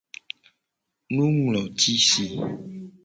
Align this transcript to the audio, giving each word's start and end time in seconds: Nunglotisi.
Nunglotisi. 1.15 2.25